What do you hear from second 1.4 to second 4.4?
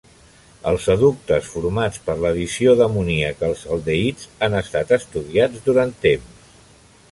formats per l'addició d'amoníac als aldehids